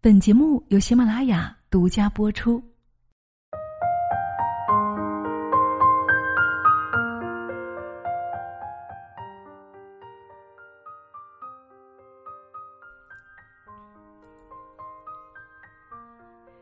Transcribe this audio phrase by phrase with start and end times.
[0.00, 2.62] 本节目由喜马拉雅独家播出。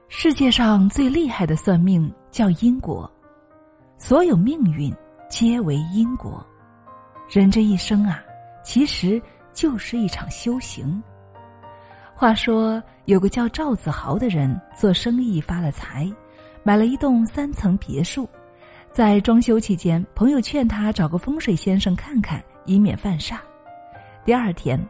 [0.09, 3.11] 世界上最厉害的算命叫因果，
[3.99, 4.91] 所有命运
[5.29, 6.45] 皆为因果。
[7.29, 8.25] 人这一生啊，
[8.65, 9.21] 其实
[9.53, 11.03] 就是一场修行。
[12.19, 16.11] 话说，有个叫赵子豪的人做生意发了财，
[16.63, 18.27] 买了一栋三层别墅。
[18.91, 23.37] 在装修期间，朋友劝他找个风水先生看看，以免犯煞。
[24.25, 24.83] 第二天，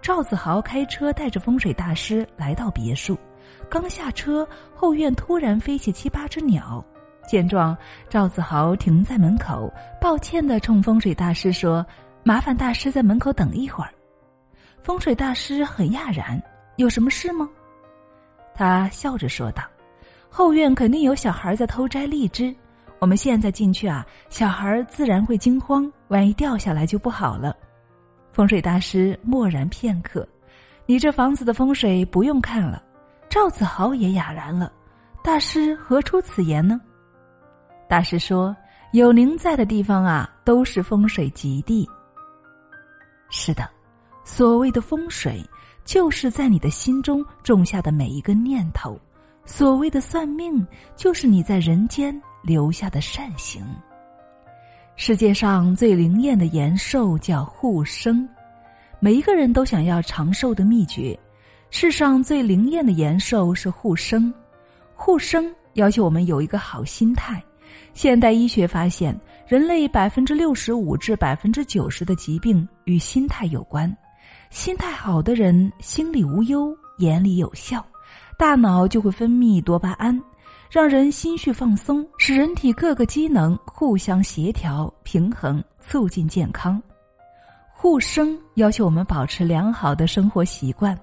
[0.00, 3.18] 赵子豪开车带着风水大师来到别墅。
[3.68, 6.84] 刚下车，后院突然飞起七八只鸟。
[7.26, 7.76] 见状，
[8.08, 9.68] 赵子豪停在门口，
[10.00, 11.84] 抱歉的冲风水大师说
[12.22, 13.90] ：“麻烦大师在门口等一会儿。”
[14.80, 16.40] 风水大师很讶然
[16.78, 17.48] ：“有什么事吗？”
[18.56, 19.62] 他笑着说道
[20.30, 22.52] ：“后院肯定有小孩在偷摘荔枝，
[22.98, 27.54] 我们现在进去啊，小孩自然会惊慌，万一掉下来就不好了。”
[28.32, 30.26] 风水大师默然片刻
[30.86, 32.82] ：“你这房子的风水不用看了。”
[33.28, 34.72] 赵子豪也哑然了，
[35.22, 36.80] 大师何出此言呢？
[37.86, 38.56] 大师说
[38.92, 41.86] ：“有灵在的地方啊，都是风水极地。”
[43.28, 43.68] 是的，
[44.24, 45.44] 所谓的风水，
[45.88, 48.92] 就是在你的心中种下的每一个念头；
[49.46, 50.62] 所谓的算命，
[50.94, 53.64] 就是你在人间留下的善行。
[54.96, 58.28] 世界上最灵验的延寿叫护生，
[59.00, 61.18] 每一个人都想要长寿的秘诀。
[61.70, 64.30] 世上最灵验的延寿是护生，
[64.94, 67.42] 护生要求我们有一个好心态。
[67.94, 73.90] 现代医学发现，人类百分之六十五至百分之九十的疾病与心态有关。
[74.50, 77.84] 心态好的人，心里无忧，眼里有笑，
[78.38, 80.18] 大脑就会分泌多巴胺，
[80.70, 86.82] 让人心绪放松，使人体各个机能互相协调平衡，促进健康。
[87.70, 90.98] 护生要求我们保持良好的生活习惯。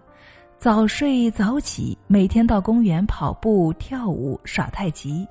[0.58, 5.25] 早睡早起，每天到公园跑步、跳舞、耍太极，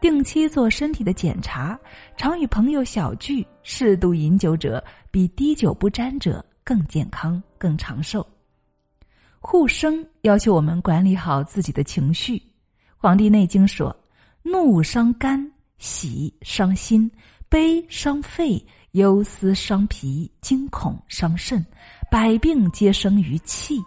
[0.00, 1.78] 定期做身体的检查，
[2.16, 3.44] 常与朋友小聚。
[3.62, 8.24] 适度饮酒者比滴酒不沾者更健康、更长寿。
[9.40, 12.36] 护生要求我们管理好自己的情绪，
[12.96, 13.94] 《黄帝内经》说
[14.44, 17.10] ：“怒伤肝，喜伤心，
[17.48, 21.64] 悲伤肺，忧思伤脾，惊恐伤肾，
[22.08, 23.80] 百病皆生于气。”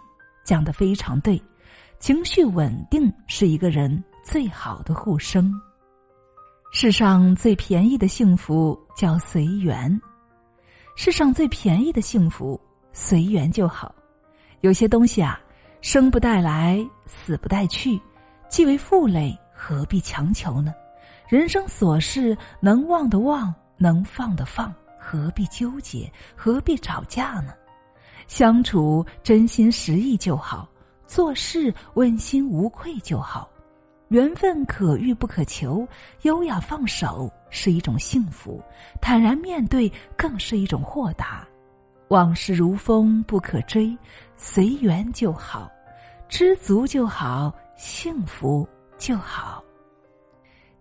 [0.44, 1.42] 讲的非常对，
[1.98, 5.50] 情绪稳定是一个人最好的护生。
[6.70, 9.98] 世上最便宜的幸福叫随缘，
[10.96, 12.60] 世上最便宜的幸福
[12.92, 13.94] 随缘就好。
[14.60, 15.40] 有些东西啊，
[15.80, 18.00] 生不带来，死不带去，
[18.48, 20.74] 既为负累，何必强求呢？
[21.28, 26.10] 人生琐事，能忘的忘，能放的放，何必纠结？
[26.34, 27.54] 何必吵架呢？
[28.26, 30.68] 相处真心实意就好，
[31.06, 33.48] 做事问心无愧就好，
[34.08, 35.86] 缘分可遇不可求，
[36.22, 38.62] 优雅放手是一种幸福，
[39.00, 41.46] 坦然面对更是一种豁达。
[42.10, 43.96] 往事如风不可追，
[44.36, 45.70] 随缘就好，
[46.28, 49.62] 知足就好，幸福就好。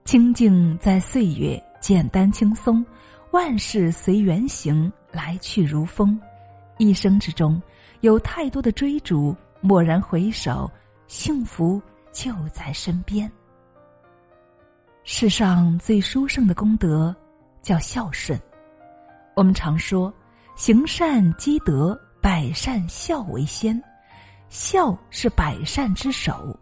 [0.05, 2.83] 清静在岁月，简单轻松，
[3.29, 6.19] 万事随缘行，来去如风。
[6.79, 7.61] 一生之中，
[8.01, 10.67] 有太多的追逐，蓦然回首，
[11.05, 11.79] 幸福
[12.11, 13.31] 就在身边。
[15.03, 17.15] 世上最殊胜的功德
[17.61, 18.39] 叫孝顺。
[19.35, 20.11] 我们常说，
[20.59, 23.81] 行善积德，百善孝为先。
[24.49, 26.53] 孝是百善之首。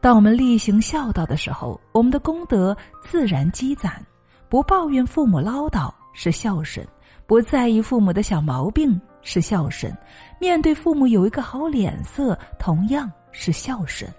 [0.00, 4.04] 当我们例行孝道的时候，我们的功德自然积攒。
[4.48, 6.84] 不抱怨父母唠叨是孝顺，
[7.28, 9.00] 不在意父母的小毛病。
[9.22, 9.96] 是孝顺，
[10.40, 14.12] 面对父母有一个好脸色，同样是孝顺。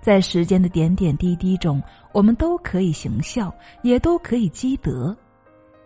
[0.00, 1.82] 在时间的点点滴滴中，
[2.12, 3.52] 我们都可以行孝，
[3.82, 5.14] 也都可以积德。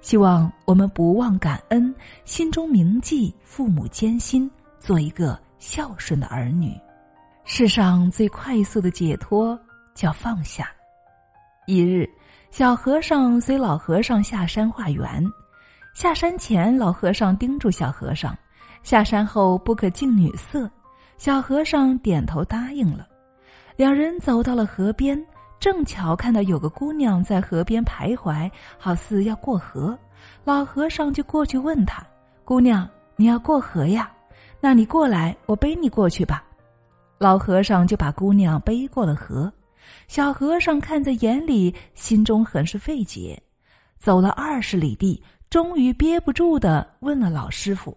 [0.00, 1.94] 希望我们不忘感恩，
[2.24, 6.72] 心中铭记父母艰辛，做一个孝顺的儿女。
[7.44, 9.58] 世上最快速的解脱
[9.94, 10.70] 叫放下。
[11.66, 12.08] 一日，
[12.50, 15.24] 小和尚随老和尚下山化缘。
[15.94, 18.36] 下山前，老和尚叮嘱小和尚
[18.82, 20.70] ：“下山后不可近女色。”
[21.18, 23.06] 小和尚点头答应了。
[23.76, 25.22] 两人走到了河边，
[25.60, 29.96] 正巧看到有个姑娘在河边徘徊，好似要过河。
[30.42, 32.02] 老和尚就过去问她
[32.44, 34.10] ：“姑娘，你要过河呀？
[34.58, 36.42] 那你过来，我背你过去吧。”
[37.18, 39.52] 老和尚就把姑娘背过了河。
[40.08, 43.40] 小和尚看在眼里，心中很是费解。
[43.98, 47.94] 走了二十里地，终于憋不住的问了老师傅：“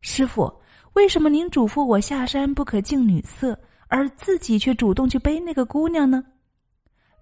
[0.00, 0.52] 师傅，
[0.92, 3.58] 为什么您嘱咐我下山不可近女色，
[3.88, 6.22] 而自己却主动去背那个姑娘呢？”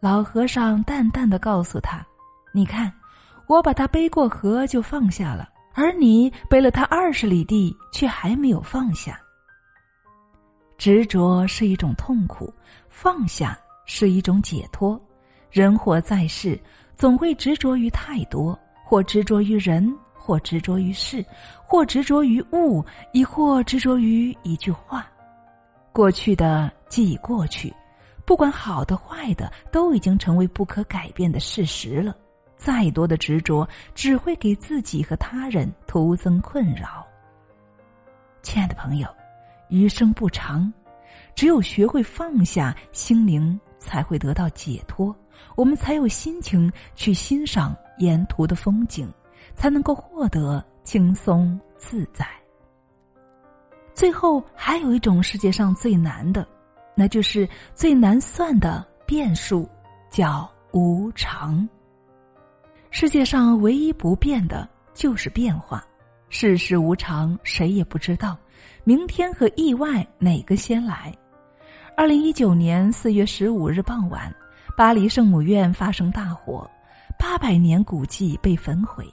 [0.01, 2.05] 老和尚淡淡的告诉他
[2.53, 2.93] ：“你看，
[3.47, 9.21] 我把他背过河就放下了，而你背了他二十里地，却还没有放下。
[10.77, 12.53] 执着是一种痛苦，
[12.89, 13.59] 放下。”
[13.91, 15.01] 是一种解脱。
[15.51, 16.61] 人活在世，
[16.95, 21.25] 总会执着于太多，或执着于人，或执着于事，
[21.65, 22.85] 或执着于物，
[23.15, 25.07] 亦或执着于一句话。
[25.91, 27.75] 过去的既已过去，
[28.29, 32.15] 不管好的坏的，都已经成为不可改变的事实了。
[32.59, 37.07] 再多的执着，只会给自己和他人徒增困扰。
[38.43, 39.09] 亲爱的朋友，
[39.71, 40.71] 余生不长，
[41.35, 43.59] 只有学会放下，心灵。
[43.81, 45.15] 才会得到解脱，
[45.55, 49.09] 我们才有心情去欣赏沿途的风景，
[49.55, 52.27] 才能够获得轻松自在。
[53.95, 56.47] 最后，还有一种世界上最难的，
[56.99, 59.69] 那就是最难算的变数，
[60.11, 61.67] 叫无常。
[62.91, 65.87] 世界上唯一不变的就是变化，
[66.29, 68.37] 世事无常，谁也不知道
[68.83, 71.17] 明天和意外哪个先来。
[71.97, 74.35] 二零一九年四月十五日傍晚，
[74.77, 76.69] 巴黎圣母院发生大火，
[77.17, 79.09] 八百年古迹被焚毁。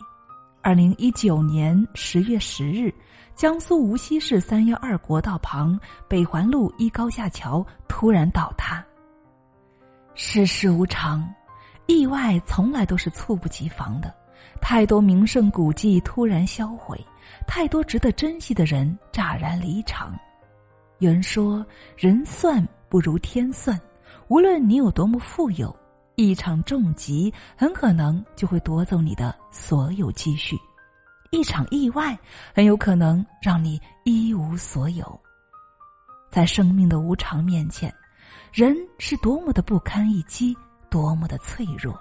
[0.66, 2.92] 二零一九年十月十日，
[3.36, 8.84] 江苏无锡市三幺二国道旁北环路一高架桥突然倒塌。
[10.16, 11.32] 世事无常，
[11.86, 14.12] 意外从来都是猝不及防的。
[14.60, 17.00] 太多名胜古迹突然销毁，
[17.46, 20.18] 太多值得珍惜的人乍然离场。
[20.98, 21.64] 有人说，
[21.96, 22.68] 人算。
[22.90, 23.80] 不如天算，
[24.30, 25.76] 无论你有多么富有，
[26.16, 30.56] 一场重疾很可能就会夺走你的所有积蓄；
[31.32, 32.18] 一场意外
[32.54, 35.20] 很有可能让你一无所有。
[36.30, 37.94] 在生命的无常面前，
[38.52, 40.56] 人是多么的不堪一击，
[40.90, 41.98] 多么的脆弱。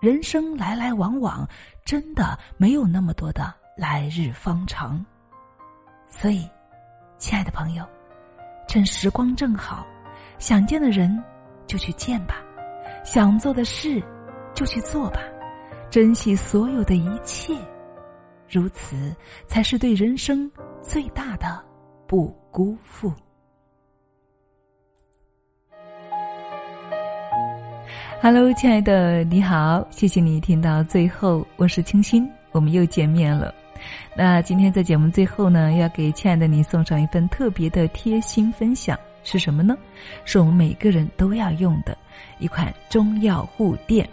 [0.00, 1.48] 人生来来往往，
[1.84, 5.04] 真的没有那么多的来日方长。
[6.08, 6.48] 所以，
[7.16, 7.84] 亲爱的朋友，
[8.68, 9.86] 趁时光正好。
[10.38, 11.22] 想见的人，
[11.66, 12.34] 就去见吧；
[13.04, 14.02] 想做的事，
[14.54, 15.20] 就去做吧。
[15.90, 17.54] 珍惜所有的一切，
[18.48, 19.14] 如此
[19.46, 20.50] 才是对人生
[20.82, 21.62] 最大的
[22.08, 23.12] 不辜负。
[28.22, 33.54] Hello，亲爱的，你好，谢谢你听到最后，我是清新，我们又见面了。
[34.16, 38.98] 那今天在节目最后呢，要给亲爱的你送上一份特别的贴心分享。
[39.24, 39.76] 是什么呢？
[40.24, 41.96] 是我们每个人都要用的
[42.38, 44.08] 一款中药护垫。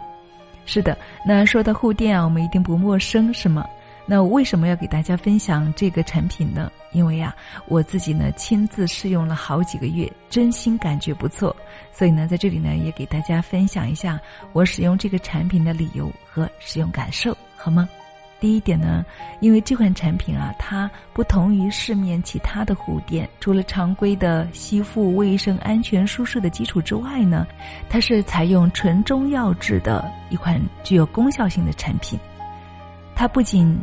[0.64, 3.64] 是的，那说到护垫啊，我们一定不陌生，是吗？
[4.04, 6.70] 那我为什么要给大家分享这个产品呢？
[6.92, 7.34] 因为呀，
[7.66, 11.54] 我自己呢亲自试用了好几个月，真心感觉不错，
[11.92, 14.20] 所以呢，在这里呢也给大家分享一下
[14.52, 17.88] 我使用这个产品的理由和使用感受，好吗？
[18.42, 19.06] 第一点呢，
[19.38, 27.46] 因为这款产品啊，它不同于市面其他的护垫，除了常规的吸附、卫生、安全、舒适的基础之外呢，
[27.88, 32.18] 它是采用纯中药制的一款具有功效性的产品。
[33.14, 33.78] 它不仅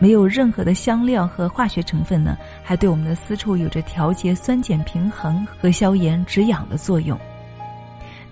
[0.00, 7.16] 没有任何的香料和化学成分呢，还对我们的私处有着调节酸碱平衡和消炎止痒的作用。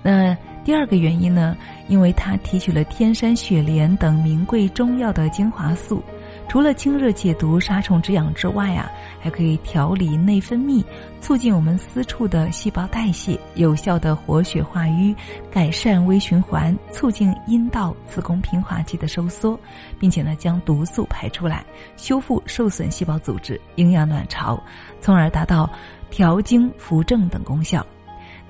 [0.02, 0.36] 那。
[0.62, 1.56] 第二个原因呢，
[1.88, 6.04] 因为它提取了天山雪莲等名贵中药的精华素，
[6.48, 8.88] 除了清热解毒、杀虫止痒之外啊，
[9.18, 10.84] 还可以调理内分泌，
[11.18, 15.16] 促进我们私处的细胞代谢，有效的活血化瘀，
[15.50, 19.58] 改善微循环，促进阴道、子宫平滑肌的收缩，
[19.98, 21.64] 并且呢，将毒素排出来，
[21.96, 24.62] 修复受损细胞组织，营养卵巢，
[25.00, 25.68] 从而达到
[26.10, 27.84] 调经扶正等功效。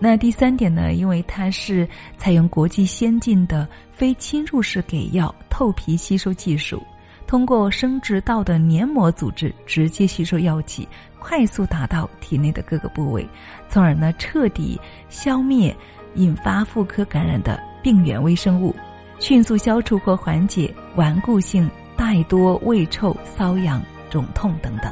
[0.03, 0.95] 那第三点呢？
[0.95, 6.83] 因为它是采用国际先进的非侵入式给药透皮吸收技术，
[7.27, 10.89] 通过生殖道的黏膜组织直接吸收药剂，
[11.19, 13.29] 快速达到体内的各个部位，
[13.69, 14.81] 从而呢彻底
[15.11, 15.77] 消灭
[16.15, 18.75] 引发妇科感染的病原微生物，
[19.19, 24.91] 迅速消除或缓解顽固性带多、胃臭、瘙痒、肿痛等等。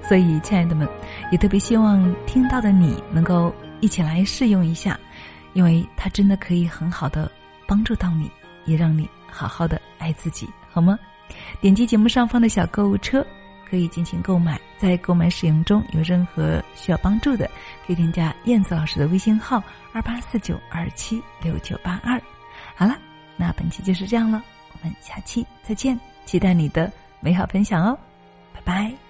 [0.00, 0.88] 所以，亲爱的们，
[1.32, 3.52] 也特别希望听到的你能够。
[3.80, 4.98] 一起来试用一下，
[5.52, 7.30] 因为它真的可以很好的
[7.66, 8.30] 帮助到你，
[8.64, 10.98] 也让你好好的爱自己，好吗？
[11.60, 13.26] 点击节目上方的小购物车，
[13.68, 14.60] 可以进行购买。
[14.78, 17.50] 在购买使用中有任何需要帮助的，
[17.86, 22.20] 可以添加燕子老师的微信号二八四九二七六九八二。
[22.74, 22.96] 好了，
[23.36, 24.42] 那本期就是这样了，
[24.72, 27.98] 我们下期再见，期待你的美好分享哦，
[28.52, 29.05] 拜拜。